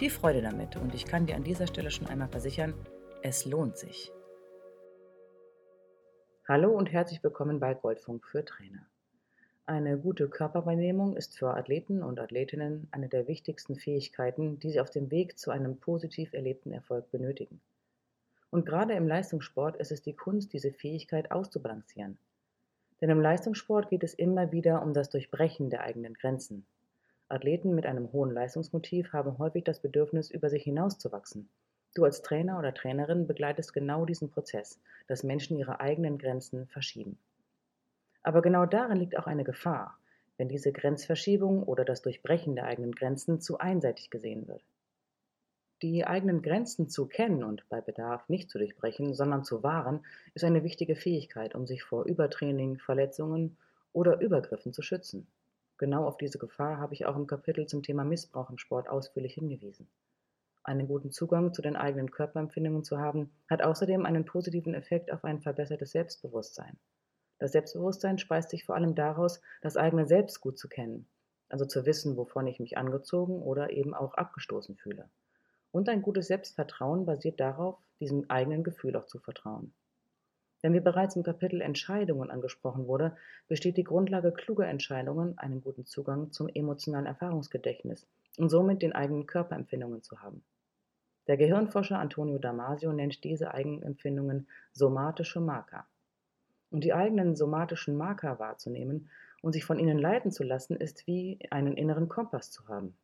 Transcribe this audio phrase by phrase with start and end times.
[0.00, 2.72] Viel Freude damit und ich kann dir an dieser Stelle schon einmal versichern,
[3.22, 4.10] es lohnt sich.
[6.48, 8.86] Hallo und herzlich willkommen bei Goldfunk für Trainer.
[9.66, 14.88] Eine gute Körperwahrnehmung ist für Athleten und Athletinnen eine der wichtigsten Fähigkeiten, die sie auf
[14.88, 17.60] dem Weg zu einem positiv erlebten Erfolg benötigen.
[18.48, 22.16] Und gerade im Leistungssport ist es die Kunst, diese Fähigkeit auszubalancieren.
[23.02, 26.64] Denn im Leistungssport geht es immer wieder um das Durchbrechen der eigenen Grenzen.
[27.30, 31.48] Athleten mit einem hohen Leistungsmotiv haben häufig das Bedürfnis, über sich hinauszuwachsen.
[31.94, 37.18] Du als Trainer oder Trainerin begleitest genau diesen Prozess, dass Menschen ihre eigenen Grenzen verschieben.
[38.22, 39.98] Aber genau darin liegt auch eine Gefahr,
[40.36, 44.62] wenn diese Grenzverschiebung oder das Durchbrechen der eigenen Grenzen zu einseitig gesehen wird.
[45.82, 50.44] Die eigenen Grenzen zu kennen und bei Bedarf nicht zu durchbrechen, sondern zu wahren, ist
[50.44, 53.56] eine wichtige Fähigkeit, um sich vor Übertraining, Verletzungen
[53.92, 55.26] oder Übergriffen zu schützen.
[55.80, 59.32] Genau auf diese Gefahr habe ich auch im Kapitel zum Thema Missbrauch im Sport ausführlich
[59.32, 59.88] hingewiesen.
[60.62, 65.24] Einen guten Zugang zu den eigenen Körperempfindungen zu haben, hat außerdem einen positiven Effekt auf
[65.24, 66.78] ein verbessertes Selbstbewusstsein.
[67.38, 71.08] Das Selbstbewusstsein speist sich vor allem daraus, das eigene Selbst gut zu kennen,
[71.48, 75.08] also zu wissen, wovon ich mich angezogen oder eben auch abgestoßen fühle.
[75.70, 79.72] Und ein gutes Selbstvertrauen basiert darauf, diesem eigenen Gefühl auch zu vertrauen.
[80.62, 83.16] Denn wie bereits im Kapitel Entscheidungen angesprochen wurde,
[83.48, 88.06] besteht die Grundlage kluger Entscheidungen, einen guten Zugang zum emotionalen Erfahrungsgedächtnis
[88.36, 90.42] und somit den eigenen Körperempfindungen zu haben.
[91.26, 95.86] Der Gehirnforscher Antonio Damasio nennt diese Eigenempfindungen somatische Marker.
[96.70, 99.10] Und die eigenen somatischen Marker wahrzunehmen
[99.42, 102.96] und sich von ihnen leiten zu lassen, ist wie einen inneren Kompass zu haben.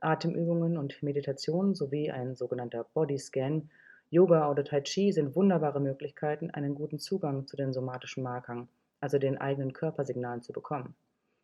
[0.00, 3.70] Atemübungen und Meditation sowie ein sogenannter Bodyscan,
[4.12, 8.68] Yoga oder Tai Chi sind wunderbare Möglichkeiten, einen guten Zugang zu den somatischen Markern,
[9.00, 10.96] also den eigenen Körpersignalen zu bekommen.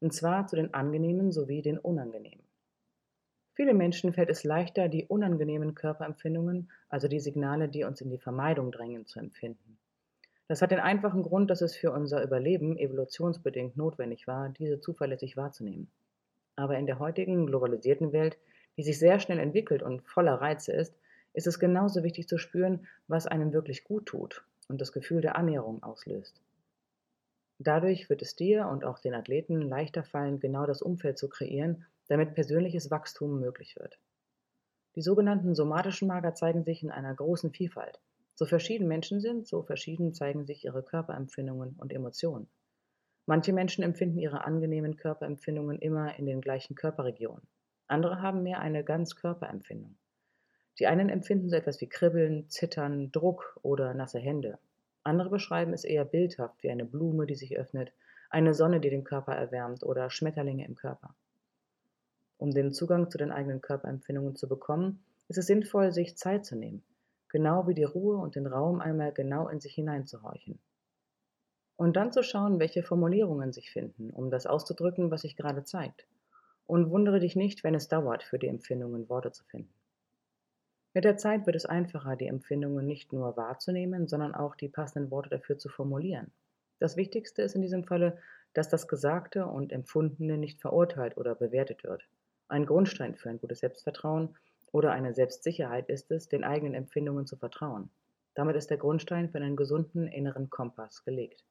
[0.00, 2.44] Und zwar zu den angenehmen sowie den unangenehmen.
[3.54, 8.18] Viele Menschen fällt es leichter, die unangenehmen Körperempfindungen, also die Signale, die uns in die
[8.18, 9.78] Vermeidung drängen, zu empfinden.
[10.46, 15.36] Das hat den einfachen Grund, dass es für unser Überleben evolutionsbedingt notwendig war, diese zuverlässig
[15.36, 15.90] wahrzunehmen.
[16.56, 18.36] Aber in der heutigen globalisierten Welt,
[18.76, 20.94] die sich sehr schnell entwickelt und voller Reize ist,
[21.32, 25.36] ist es genauso wichtig zu spüren, was einem wirklich gut tut und das Gefühl der
[25.36, 26.40] Annäherung auslöst.
[27.58, 31.84] Dadurch wird es dir und auch den Athleten leichter fallen, genau das Umfeld zu kreieren,
[32.08, 33.98] damit persönliches Wachstum möglich wird.
[34.96, 38.00] Die sogenannten somatischen Marker zeigen sich in einer großen Vielfalt.
[38.34, 42.48] So verschieden Menschen sind, so verschieden zeigen sich ihre Körperempfindungen und Emotionen.
[43.26, 47.46] Manche Menschen empfinden ihre angenehmen Körperempfindungen immer in den gleichen Körperregionen.
[47.86, 49.94] Andere haben mehr eine Ganzkörperempfindung.
[50.80, 54.58] Die einen empfinden so etwas wie Kribbeln, Zittern, Druck oder nasse Hände.
[55.04, 57.92] Andere beschreiben es eher bildhaft wie eine Blume, die sich öffnet,
[58.30, 61.14] eine Sonne, die den Körper erwärmt oder Schmetterlinge im Körper.
[62.38, 66.56] Um den Zugang zu den eigenen Körperempfindungen zu bekommen, ist es sinnvoll, sich Zeit zu
[66.56, 66.82] nehmen,
[67.28, 70.58] genau wie die Ruhe und den Raum einmal genau in sich hineinzuhorchen.
[71.76, 76.06] Und dann zu schauen, welche Formulierungen sich finden, um das auszudrücken, was sich gerade zeigt.
[76.66, 79.74] Und wundere dich nicht, wenn es dauert, für die Empfindungen Worte zu finden.
[80.92, 85.10] Mit der Zeit wird es einfacher, die Empfindungen nicht nur wahrzunehmen, sondern auch die passenden
[85.12, 86.32] Worte dafür zu formulieren.
[86.80, 88.18] Das Wichtigste ist in diesem Falle,
[88.54, 92.08] dass das Gesagte und Empfundene nicht verurteilt oder bewertet wird.
[92.48, 94.36] Ein Grundstein für ein gutes Selbstvertrauen
[94.72, 97.90] oder eine Selbstsicherheit ist es, den eigenen Empfindungen zu vertrauen.
[98.34, 101.44] Damit ist der Grundstein für einen gesunden inneren Kompass gelegt.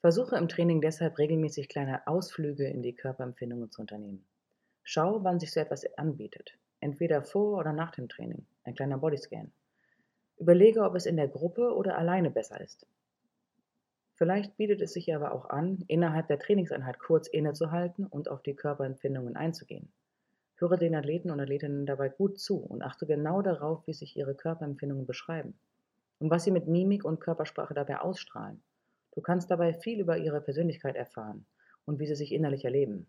[0.00, 4.26] Versuche im Training deshalb regelmäßig kleine Ausflüge in die Körperempfindungen zu unternehmen.
[4.82, 9.50] Schau, wann sich so etwas anbietet, entweder vor oder nach dem Training, ein kleiner Bodyscan.
[10.38, 12.86] Überlege, ob es in der Gruppe oder alleine besser ist.
[14.16, 18.54] Vielleicht bietet es sich aber auch an, innerhalb der Trainingseinheit kurz innezuhalten und auf die
[18.54, 19.92] Körperempfindungen einzugehen.
[20.56, 24.34] Höre den Athleten und Athletinnen dabei gut zu und achte genau darauf, wie sich ihre
[24.34, 25.58] Körperempfindungen beschreiben.
[26.20, 28.62] und was sie mit Mimik und Körpersprache dabei ausstrahlen.
[29.14, 31.44] Du kannst dabei viel über ihre Persönlichkeit erfahren
[31.86, 33.06] und wie sie sich innerlich erleben.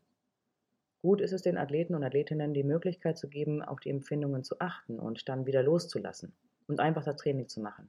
[1.06, 4.60] Gut ist es den Athleten und Athletinnen die Möglichkeit zu geben, auf die Empfindungen zu
[4.60, 6.34] achten und dann wieder loszulassen
[6.68, 7.88] und einfach das Training zu machen.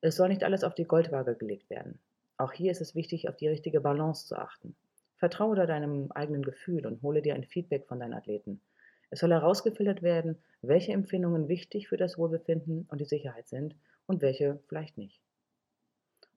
[0.00, 2.00] Es soll nicht alles auf die Goldwaage gelegt werden.
[2.38, 4.74] Auch hier ist es wichtig, auf die richtige Balance zu achten.
[5.18, 8.60] Vertraue da deinem eigenen Gefühl und hole dir ein Feedback von deinen Athleten.
[9.10, 14.20] Es soll herausgefiltert werden, welche Empfindungen wichtig für das Wohlbefinden und die Sicherheit sind und
[14.20, 15.20] welche vielleicht nicht.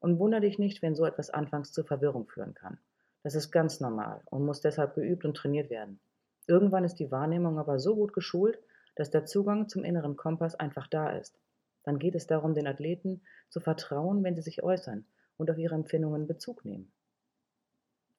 [0.01, 2.77] Und wundere dich nicht, wenn so etwas anfangs zur Verwirrung führen kann.
[3.25, 5.99] Das ist ganz normal und muss deshalb geübt und trainiert werden.
[6.45, 8.59] Irgendwann ist die Wahrnehmung aber so gut geschult,
[8.95, 11.35] dass der Zugang zum inneren Kompass einfach da ist.
[11.81, 15.07] Dann geht es darum, den Athleten zu vertrauen, wenn sie sich äußern
[15.37, 16.91] und auf ihre Empfindungen Bezug nehmen.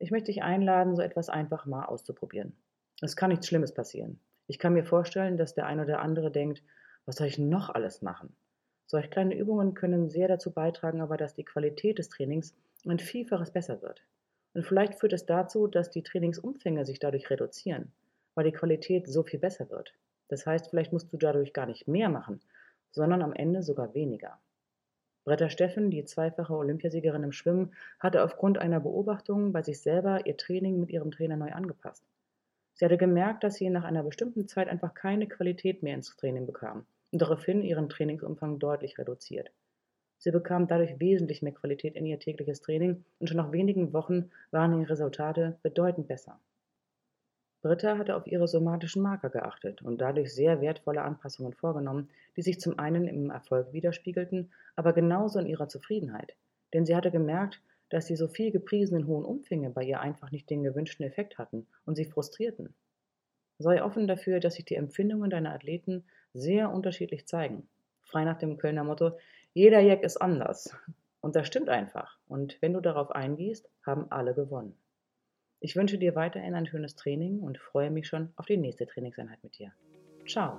[0.01, 2.57] Ich möchte dich einladen, so etwas einfach mal auszuprobieren.
[3.01, 4.19] Es kann nichts Schlimmes passieren.
[4.49, 6.65] Ich kann mir vorstellen, dass der ein oder andere denkt,
[7.05, 8.35] was soll ich noch alles machen?
[8.87, 13.53] Solch kleine Übungen können sehr dazu beitragen, aber dass die Qualität des Trainings ein Vielfaches
[13.53, 14.03] besser wird.
[14.57, 17.93] Und vielleicht führt es dazu, dass die Trainingsumfänge sich dadurch reduzieren,
[18.35, 19.93] weil die Qualität so viel besser wird.
[20.29, 22.41] Das heißt, vielleicht musst du dadurch gar nicht mehr machen,
[22.91, 24.41] sondern am Ende sogar weniger.
[25.25, 30.39] Britta Steffen, die zweifache Olympiasiegerin im Schwimmen, hatte aufgrund einer Beobachtung bei sich selber ihr
[30.39, 32.07] Training mit ihrem Trainer neu angepasst.
[32.73, 36.47] Sie hatte gemerkt, dass sie nach einer bestimmten Zeit einfach keine Qualität mehr ins Training
[36.47, 39.51] bekam und daraufhin ihren Trainingsumfang deutlich reduziert.
[40.27, 44.33] Sie bekam dadurch wesentlich mehr Qualität in ihr tägliches Training und schon nach wenigen Wochen
[44.51, 46.41] waren ihre Resultate bedeutend besser.
[47.63, 52.59] Britta hatte auf ihre somatischen Marker geachtet und dadurch sehr wertvolle Anpassungen vorgenommen, die sich
[52.59, 56.35] zum einen im Erfolg widerspiegelten, aber genauso in ihrer Zufriedenheit.
[56.75, 60.51] Denn sie hatte gemerkt, dass die so viel gepriesenen hohen Umfänge bei ihr einfach nicht
[60.51, 62.75] den gewünschten Effekt hatten und sie frustrierten.
[63.59, 66.03] Sei offen dafür, dass sich die Empfindungen deiner Athleten
[66.35, 67.69] sehr unterschiedlich zeigen.
[68.03, 69.13] Frei nach dem Kölner Motto,
[69.57, 70.77] jeder Jack ist anders.
[71.23, 72.19] Und das stimmt einfach.
[72.29, 74.79] Und wenn du darauf eingehst, haben alle gewonnen.
[75.61, 79.43] Ich wünsche dir weiterhin ein schönes Training und freue mich schon auf die nächste Trainingseinheit
[79.43, 79.73] mit dir.
[80.27, 80.59] Ciao.